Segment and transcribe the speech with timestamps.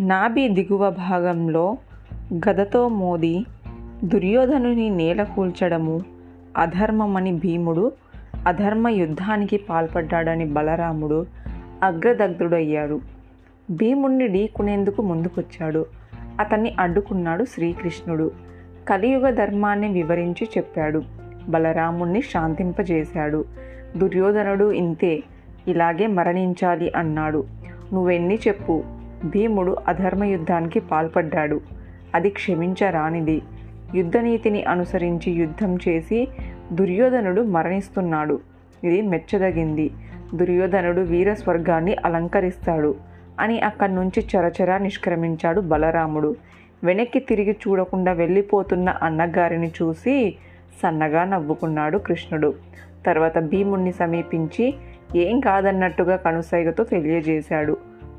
[0.00, 1.76] నాభి దిగువ భాగంలో
[2.34, 3.44] గదతో మోది
[4.04, 6.00] దుర్యోధనుని నేల కూల్చడము
[6.56, 7.92] అధర్మమని భీముడు
[8.46, 11.26] అధర్మ యుద్ధానికి పాల్పడ్డాడని బలరాముడు
[11.82, 13.00] అగ్రదగ్ధుడయ్యాడు.
[13.70, 15.86] భీముణ్ణి ఢీకునేందుకు ముందుకొచ్చాడు.
[16.40, 18.30] అతన్ని అడ్డుకున్నాడు శ్రీకృష్ణుడు.
[18.88, 21.02] కలియుగ ధర్మాన్ని వివరించి చెప్పాడు.
[21.48, 23.44] బలరాముణ్ణి శాంతింపజేశాడు.
[23.96, 25.22] దుర్యోధనుడు ఇంతే
[25.68, 27.44] ఇలాగే మరణించాలి అన్నాడు.
[27.92, 28.84] నువ్వెన్ని చెప్పు?
[29.30, 31.60] భీముడు అధర్మ యుద్ధానికి పాల్పడ్డాడు.
[32.14, 33.42] అది క్షమించరానిది.
[33.94, 36.28] యుద్ధనీతిని అనుసరించి యుద్ధం చేసి
[36.72, 38.40] దుర్యోధనుడు మరణిస్తున్నాడు.
[38.84, 39.90] ఇది మెచ్చదగింది.
[40.34, 42.94] దుర్యోధనుడు వీర స్వర్గాన్ని అలంకరిస్తాడు
[43.40, 46.36] అని అక్కడి నుంచి చరచరా నిష్క్రమించాడు బలరాముడు.
[46.84, 50.36] వెనక్కి తిరిగి చూడకుండా వెళ్ళిపోతున్న అన్నగారిని చూసి
[50.82, 52.54] సన్నగా నవ్వుకున్నాడు కృష్ణుడు.
[53.06, 54.74] తర్వాత భీముణ్ణి సమీపించి
[55.16, 57.76] ఏం కాదన్నట్టుగా కనుసైగతో తెలియజేశాడు.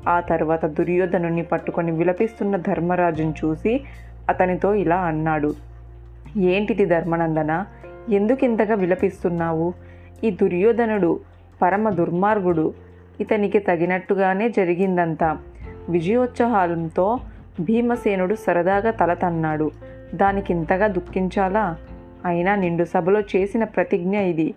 [0.08, 3.80] ఆ తర్వాత దుర్యోధనుని పట్టుకొని విలపిస్తున్న ధర్మరాజును చూసి
[4.28, 5.54] అతనితో ఇలా అన్నాడు.
[6.36, 7.64] ఏంటిది ధర్మనందన?
[8.10, 9.74] ఎందుకింతగా విలపిస్తున్నావు?
[10.24, 11.20] ఈ దుర్యోధనుడు
[11.62, 12.74] పరమ దుర్మార్గుడు.
[13.20, 15.38] ఇతనికి తగినట్టుగానే జరిగిందంతా.
[15.88, 17.18] విజయోత్సాహాలంతో
[17.60, 19.70] భీమసేనుడు సరదాగా తల తన్నాడు.
[20.14, 21.76] దానికింతగా దుఃఖించాలా?
[22.24, 24.54] అయినా నిండు సభలో చేసిన ప్రతిజ్ఞ ఇది.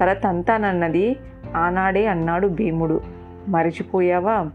[0.00, 1.16] తల తంతానన్నది
[1.56, 3.00] ఆనాడే అన్నాడు భీముడు.
[3.48, 4.50] మరిచిపోయావా?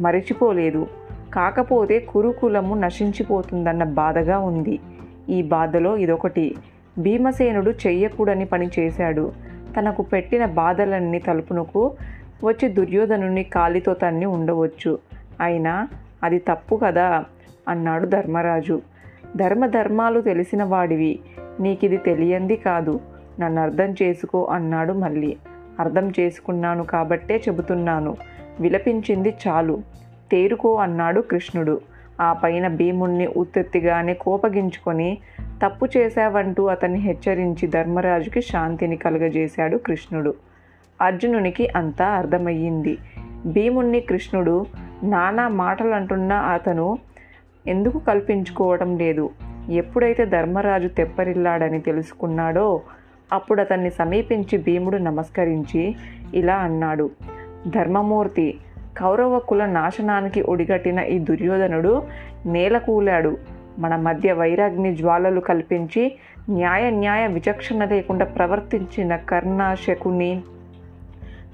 [0.00, 0.86] మరిచిపోలేదు.
[1.32, 4.78] కాకపోతే కురుకులము నశించిపోతుందన్న బాధగా ఉంది.
[5.28, 6.54] ఈ బాధలో ఇదొకటి.
[6.98, 9.32] భీమసేనుడు చెయ్యకూడని పని చేశాడు.
[9.78, 11.96] తనకు పెట్టిన బాధలన్నీ తలుపునకు
[12.44, 14.98] వచ్చి దుర్యోధనుని కాలితో తన్ని ఉండవచ్చు.
[15.40, 15.88] అయినా
[16.22, 17.24] అది తప్పు కదా?
[17.68, 18.82] అన్నాడు ధర్మరాజు.
[19.36, 21.18] ధర్మధర్మాలు తెలిసిన వాడివి.
[21.60, 23.00] నీకిది తెలియంది కాదు.
[23.40, 25.36] నన్ను అర్థం చేసుకో అన్నాడు మళ్ళీ.
[25.80, 28.16] అర్థం చేసుకున్నాను కాబట్టే చెబుతున్నాను.
[28.60, 29.82] విలపించింది చాలు.
[30.30, 31.80] తేరుకో అన్నాడు కృష్ణుడు.
[32.20, 35.18] ఆ పైన భీముణ్ణి ఉత్తెత్తిగానే కోపగించుకొని
[35.64, 40.34] తప్పు చేశావంటూ అతన్ని హెచ్చరించి ధర్మరాజుకి శాంతిని కలుగజేశాడు కృష్ణుడు.
[41.02, 42.98] అర్జునునికి అంతా అర్థమయ్యింది.
[43.46, 44.66] భీముణ్ణి కృష్ణుడు
[45.02, 46.98] నానా మాటలంటున్న అతను
[47.66, 49.30] ఎందుకు కల్పించుకోవడం లేదు?
[49.70, 52.80] ఎప్పుడైతే ధర్మరాజు తెప్పరిల్లాడని తెలుసుకున్నాడో
[53.32, 55.96] అప్పుడు అతన్ని సమీపించి భీముడు నమస్కరించి
[56.34, 57.10] ఇలా అన్నాడు.
[57.68, 58.58] ధర్మమూర్తి.
[58.98, 62.02] కౌరవ కుల నాశనానికి ఒడిగట్టిన ఈ దుర్యోధనుడు
[62.46, 63.38] నేలకూలాడు.
[63.78, 66.16] మన మధ్య వైరాగ్ని జ్వాలలు కల్పించి
[66.50, 70.40] న్యాయ న్యాయ విచక్షణ లేకుండా ప్రవర్తించిన కర్ణ శకుని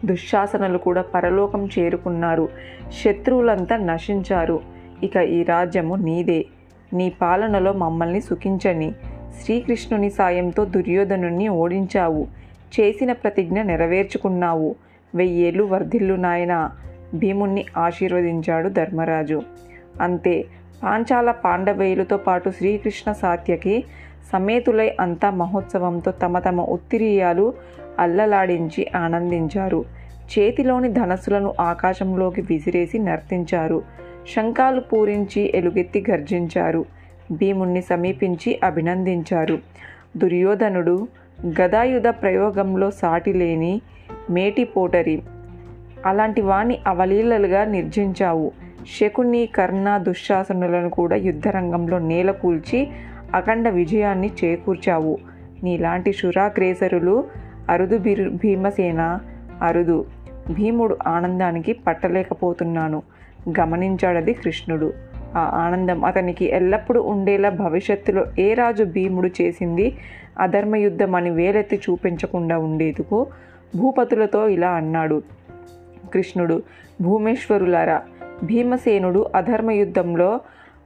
[0.04, 2.48] దుశ్శాసనలు కూడా పరలోకం చేరుకున్నారు.
[3.04, 4.60] శత్రువులంతా నశించారు.
[5.02, 6.46] ఇక ఈ రాజ్యము నీదే.
[6.92, 8.92] నీ పాలనలో మమ్మల్ని సుఖించని
[9.44, 12.26] శ్రీకృష్ణుని సాయంతో దుర్యోధనుణ్ణి ఓడించావు.
[12.80, 14.74] చేసిన ప్రతిజ్ఞ నెరవేర్చుకున్నావు.
[15.14, 16.70] వెయ్యేళ్ళు వర్ధిల్లు నాయన.
[17.14, 19.42] భీముణ్ణి ఆశీర్వదించాడు ధర్మరాజు.
[20.00, 20.44] అంతే
[20.82, 23.84] పాంచాల పాండవేయులతో పాటు శ్రీకృష్ణ సాత్యకి
[24.32, 27.54] సమేతులై అంతా మహోత్సవంతో తమ తమ ఉత్తిరీయాలు
[27.98, 29.84] అల్లలాడించి ఆనందించారు.
[30.38, 33.82] చేతిలోని ధనస్సులను ఆకాశంలోకి విసిరేసి నర్తించారు.
[34.36, 36.84] శంఖాలు పూరించి ఎలుగెత్తి గర్జించారు.
[37.32, 39.58] భీముణ్ణి సమీపించి అభినందించారు.
[40.16, 41.08] దుర్యోధనుడు
[41.60, 43.80] గదాయుధ ప్రయోగంలో సాటిలేని
[44.30, 45.22] మేటి పోటరి.
[46.06, 48.52] అలాంటి వాణ్ణి అవలీలలుగా నిర్జించావు.
[49.00, 52.88] శకుని కర్ణ దుశ్శాసనులను కూడా యుద్ధరంగంలో నేలకూల్చి
[53.34, 55.18] అఖండ విజయాన్ని చేకూర్చావు.
[55.62, 57.24] నీలాంటి శురాగ్రేసరులు
[57.68, 59.18] అరుదు బిరు భీమసేన
[59.62, 60.06] అరుదు.
[60.50, 63.02] భీముడు ఆనందానికి పట్టలేకపోతున్నాను.
[63.60, 64.92] గమనించాడది కృష్ణుడు.
[65.36, 69.96] ఆ ఆనందం అతనికి ఎల్లప్పుడూ ఉండేలా భవిష్యత్తులో ఏ రాజు భీముడు చేసింది
[70.38, 73.26] అధర్మయుద్ధం అని వేలెత్తి చూపించకుండా ఉండేందుకు
[73.76, 75.22] భూపతులతో ఇలా అన్నాడు.
[76.14, 76.62] కృష్ణుడు
[77.02, 78.02] భూమేశ్వరులారా
[78.44, 80.40] భీమసేనుడు అధర్మ యుద్ధంలో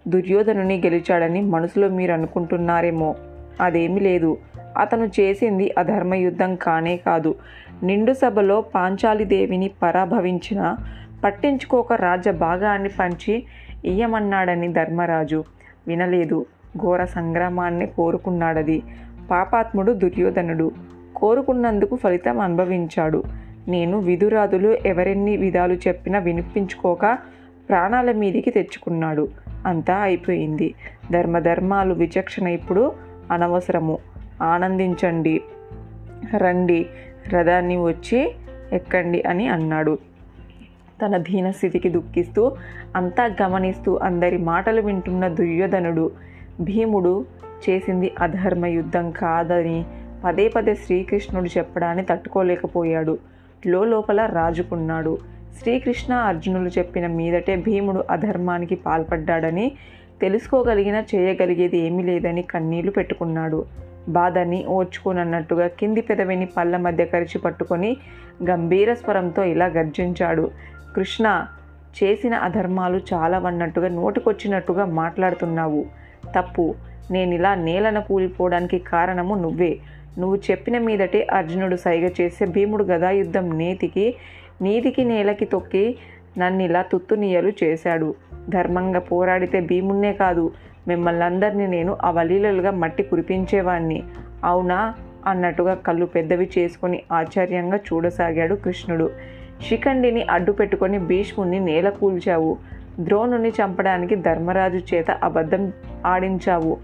[0.08, 3.14] దుర్యోధనుని గెలిచాడని మనసులో మీరు అనుకుంటున్నారేమో.
[3.60, 4.38] అదేమీ లేదు.
[4.78, 7.34] అతను చేసింది అధర్మ యుద్ధం కానే కాదు.
[7.82, 10.76] నిండు సభలో పాంచాలిదేవిని పరాభవించిన
[11.24, 13.44] పట్టించుకోక రాజ్య భాగాన్ని పంచి
[13.84, 15.44] ఇయ్యమన్నాడని ధర్మరాజు.
[15.86, 16.46] వినలేదు.
[16.78, 18.82] ఘోర సంగ్రామాన్ని కోరుకున్నాడది.
[19.30, 20.70] పాపాత్ముడు దుర్యోధనుడు.
[21.18, 23.22] కోరుకున్నందుకు ఫలితం అనుభవించాడు.
[23.68, 27.18] నేను విధురాదులు ఎవరెన్ని విధాలు చెప్పినా వినిపించుకోక
[27.68, 29.28] ప్రాణాల మీదికి తెచ్చుకున్నాడు.
[29.66, 30.74] అంతా అయిపోయింది.
[31.12, 32.92] ధర్మధర్మాలు విచక్షణ ఇప్పుడు
[33.32, 33.98] అనవసరము.
[34.42, 35.40] ఆనందించండి.
[36.36, 36.86] రండి.
[37.34, 38.32] రథాన్ని వచ్చి
[38.72, 39.98] ఎక్కండి అని అన్నాడు.
[41.06, 42.52] తన దీనస్థితికి దుఃఖిస్తూ
[42.96, 46.10] అంతా గమనిస్తూ అందరి మాటలు వింటున్న దుర్యోధనుడు
[46.60, 47.26] భీముడు
[47.70, 49.84] చేసింది అధర్మ యుద్ధం కాదని
[50.24, 53.18] పదే పదే శ్రీకృష్ణుడు చెప్పడాన్ని తట్టుకోలేకపోయాడు.
[53.66, 55.18] లోపల రాజుకున్నాడు.
[55.62, 59.72] శ్రీకృష్ణ అర్జునులు చెప్పిన మీదటే భీముడు అధర్మానికి పాల్పడ్డాడని
[60.20, 63.64] తెలుసుకోగలిగినా చేయగలిగేది ఏమీ లేదని కన్నీళ్ళు పెట్టుకున్నాడు.
[64.08, 67.96] బాధని ఓర్చుకోనన్నట్టుగా కింది పెదవిని పళ్ళ మధ్య కరిచి పట్టుకొని
[68.50, 70.50] గంభీర స్వరంతో ఇలా గర్జించాడు.
[70.96, 71.46] కృష్ణ
[72.02, 75.84] చేసిన అధర్మాలు చాలావన్నట్టుగా నోటికొచ్చినట్టుగా మాట్లాడుతున్నావు.
[76.36, 76.74] తప్పు.
[77.10, 79.78] నేనిలా నేలన కూలిపోవడానికి కారణము నువ్వే.
[80.18, 84.14] నువ్వు చెప్పిన మీదటే అర్జునుడు సైగ చేసే భీముడు గదాయుద్ధం నేతికి
[84.62, 85.98] నీతికి నేలకి తొక్కి
[86.38, 88.14] నన్నిలా తుత్తునీయలు చేశాడు.
[88.48, 90.52] ధర్మంగా పోరాడితే భీమున్నే కాదు
[90.88, 94.02] మిమ్మల్ని అందరినీ నేను అవలీలలుగా మట్టి కురిపించేవాణ్ణి.
[94.44, 94.94] అవునా?
[95.26, 99.10] అన్నట్టుగా కళ్ళు పెద్దవి చేసుకొని ఆశ్చర్యంగా చూడసాగాడు కృష్ణుడు.
[99.68, 102.56] శిఖండిని అడ్డు పెట్టుకొని భీష్ముని నేల కూల్చావు.
[103.00, 105.72] ద్రోణుని చంపడానికి ధర్మరాజు చేత అబద్ధం
[106.06, 106.76] ఆడించావు.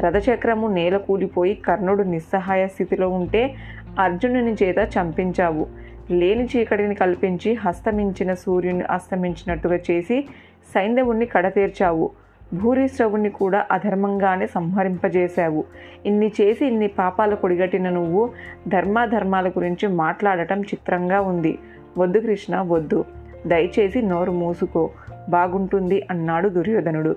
[0.00, 3.54] రథచక్రము నేల కూలిపోయి కర్ణుడు నిస్సహాయ స్థితిలో ఉంటే
[3.98, 5.66] అర్జునుని చేత చంపించావు.
[6.10, 10.28] లేని చీకటిని కల్పించి హస్తమించిన సూర్యుని అస్తమించినట్టుగా చేసి
[10.74, 12.10] సైంధవుణ్ణి కడతీర్చావు.
[12.54, 15.64] భూరిశ్రవుణ్ణి కూడా అధర్మంగానే సంహరింపజేశావు.
[16.06, 18.30] ఇన్ని చేసి ఇన్ని పాపాలు కొడిగట్టిన నువ్వు
[18.68, 21.58] ధర్మాధర్మాల గురించి మాట్లాడటం చిత్రంగా ఉంది.
[21.98, 23.04] వద్దు కృష్ణ వద్దు.
[23.46, 24.90] దయచేసి నోరు మూసుకో.
[25.28, 27.16] బాగుంటుంది అన్నాడు దుర్యోధనుడు.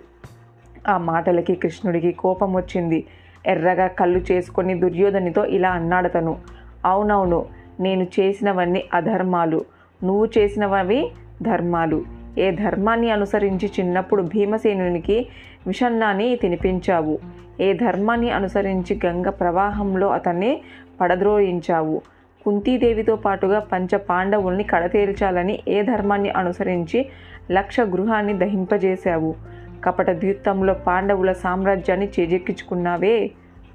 [0.87, 3.05] ఆ మాటలకి కృష్ణుడికి కోపం వచ్చింది.
[3.47, 6.37] ఎర్రగా కళ్ళు చేసుకొని దుర్యోధనితో ఇలా అన్నాడతను
[6.85, 7.45] అవునవును
[7.79, 9.61] నేను చేసినవన్నీ అధర్మాలు.
[10.03, 11.11] నువ్వు చేసినవవి
[11.41, 12.03] ధర్మాలు.
[12.37, 15.27] ఏ ధర్మాన్ని అనుసరించి చిన్నప్పుడు భీమసేనునికి
[15.67, 17.19] విషన్నాన్ని తినిపించావు?
[17.61, 20.61] ఏ ధర్మాన్ని అనుసరించి గంగ ప్రవాహంలో అతన్ని
[21.01, 22.01] పడద్రోయించావు?
[22.45, 27.05] కుంతీదేవితో పాటుగా పంచ పాండవుల్ని కడతేల్చాలని ఏ ధర్మాన్ని అనుసరించి
[27.51, 29.35] లక్ష గృహాన్ని దహింపజేశావు?
[29.85, 33.31] కపట ద్యూత్తంలో పాండవుల సామ్రాజ్యాన్ని చేజెక్కించుకున్నావే.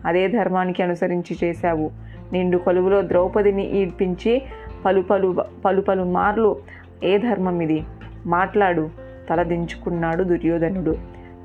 [0.07, 1.91] అదే ధర్మానికి అనుసరించి చేశావు.
[2.33, 4.43] నిండు కొలువులో ద్రౌపదిని ఈడ్పించి
[4.85, 6.57] పలు పలు పలు పలు మార్లు
[7.05, 7.83] ఏ ధర్మం ఇది?
[8.27, 8.91] మాట్లాడు.
[9.31, 10.97] తలదించుకున్నాడు దుర్యోధనుడు.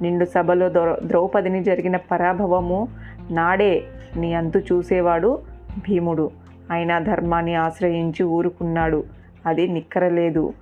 [0.01, 0.69] నిండు సభలో
[1.06, 2.88] ద్రౌపదిని జరిగిన పరాభవము
[3.31, 3.83] నాడే
[4.15, 5.39] నీ అంతు చూసేవాడు
[5.77, 6.31] భీముడు.
[6.71, 9.03] అయినా ధర్మాన్ని ఆశ్రయించి ఊరుకున్నాడు.
[9.45, 10.53] అది నిక్కరలేదు.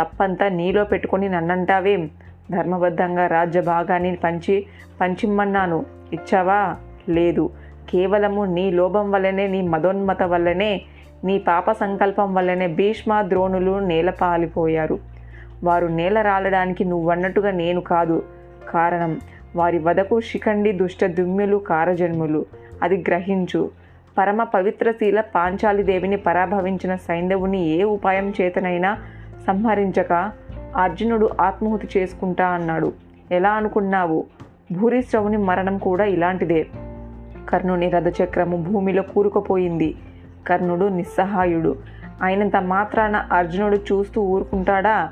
[0.00, 2.10] తప్పంతా నీలో పెట్టుకొని నన్నంటావేం?
[2.52, 4.66] ధర్మబద్ధంగా రాజ్య భాగాన్ని పంచి
[5.00, 5.86] పంచిమ్మన్నాను.
[6.12, 6.76] ఇచ్చావా?
[7.08, 7.50] లేదు.
[7.90, 10.82] కేవలము నీ లోభం వల్లనే నీ మదోన్మత వల్లనే
[11.24, 14.98] నీ పాప సంకల్పం వల్లనే భీష్మ ద్రోణులు నేలపాలిపోయారు
[15.64, 18.22] వారు నేల రాలడానికి నువ్వన్నట్టుగా నేను కాదు.
[18.68, 19.20] కారణం
[19.56, 22.46] వారి వదకు శిఖండి దుష్ట దుమ్ములు కారజన్ములు.
[22.82, 23.70] అది గ్రహించు.
[24.18, 28.98] పరమ పవిత్రశీల పాంచాలిదేవిని పరాభవించిన సైంధవుని ఏ ఉపాయం చేతనైనా
[29.46, 30.30] సంహరించక
[30.76, 32.92] అర్జునుడు ఆత్మహుతి చేసుకుంటా అన్నాడు.
[33.30, 34.24] ఎలా అనుకున్నావు?
[34.72, 36.66] భూరిశ్రవుని మరణం కూడా ఇలాంటిదే.
[37.48, 39.94] కర్ణుని రథచక్రము భూమిలో కూరుకుపోయింది.
[40.46, 41.76] కర్ణుడు నిస్సహాయుడు.
[42.22, 45.10] అయినంత మాత్రాన అర్జునుడు చూస్తూ ఊరుకుంటాడా?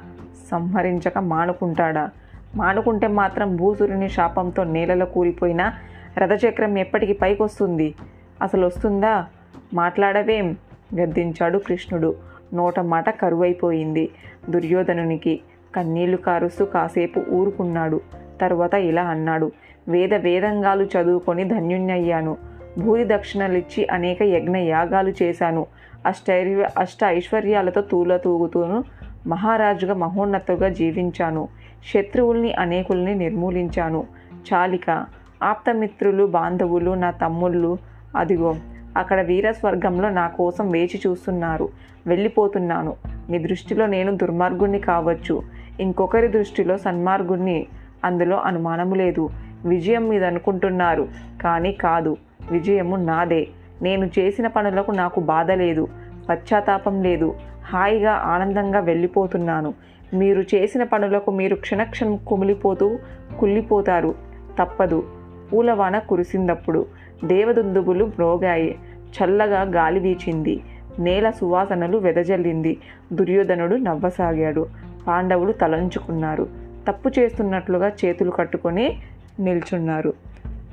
[0.51, 2.11] సంహరించక మానుకుంటాడా?
[2.57, 5.73] మానుకుంటే మాత్రం భూసురుని శాపంతో నేలలో కూలిపోయిన
[6.19, 7.95] రథచక్రం ఎప్పటికి పైకొస్తుంది?
[8.43, 9.27] అసలు వస్తుందా?
[9.75, 10.57] మాట్లాడవేం?
[11.01, 12.15] గద్దించాడు కృష్ణుడు.
[12.55, 14.11] నోట మాట కరువైపోయింది.
[14.51, 15.41] దుర్యోధనునికి
[15.75, 18.01] కన్నీళ్ళు కారుస్తూ కాసేపు ఊరుకున్నాడు.
[18.41, 19.53] తర్వాత ఇలా అన్నాడు
[19.89, 22.37] వేద వేదంగాలు చదువుకొని ధన్యుణ్ణయ్యాను.
[22.79, 25.67] భూరి దక్షిణలిచ్చి అనేక యజ్ఞ యాగాలు చేశాను.
[26.07, 28.85] అష్టైర్య అష్ట ఐశ్వర్యాలతో తూలతూగుతూను
[29.27, 31.49] మహారాజుగా మహోన్నతుగా జీవించాను.
[31.95, 34.07] శత్రువుల్ని అనేకుల్ని నిర్మూలించాను.
[34.53, 35.07] చాలిక
[35.43, 37.79] ఆప్తమిత్రులు బాంధవులు నా తమ్ముళ్ళు
[38.17, 38.55] అదిగో
[38.97, 41.69] అక్కడ వీరస్వర్గంలో నా కోసం వేచి చూస్తున్నారు.
[42.07, 42.97] వెళ్ళిపోతున్నాను.
[43.31, 45.43] మీ దృష్టిలో నేను దుర్మార్గుణ్ణి కావచ్చు.
[45.81, 47.67] ఇంకొకరి దృష్టిలో సన్మార్గుణ్ణి.
[48.05, 49.31] అందులో అనుమానము లేదు.
[49.65, 51.09] విజయం మీద అనుకుంటున్నారు
[51.43, 52.17] కానీ కాదు.
[52.51, 53.49] విజయము నాదే.
[53.83, 55.89] నేను చేసిన పనులకు నాకు బాధ లేదు.
[56.29, 57.35] పశ్చాత్తాపం లేదు.
[57.73, 59.75] హాయిగా ఆనందంగా వెళ్ళిపోతున్నాను.
[60.15, 62.99] మీరు చేసిన పనులకు మీరు క్షణక్షణం కుమిలిపోతూ
[63.41, 64.15] కుళ్ళిపోతారు.
[64.59, 65.05] తప్పదు.
[65.53, 66.87] పూలవాన కురిసిందప్పుడు.
[67.25, 68.79] దేవదుందుబులు మ్రోగాయి.
[69.01, 70.61] చల్లగా గాలి వీచింది.
[70.99, 72.79] నేల సువాసనలు వెదజల్లింది.
[73.13, 74.67] దుర్యోధనుడు నవ్వసాగాడు.
[75.07, 76.49] పాండవులు తలంచుకున్నారు.
[76.89, 78.99] తప్పు చేస్తున్నట్లుగా చేతులు కట్టుకొని
[79.41, 80.13] నిల్చున్నారు.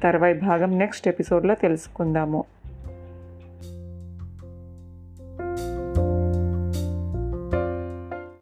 [0.04, 2.44] తర్వాయి భాగం నెక్స్ట్ ఎపిసోడ్లో తెలుసుకుందాము.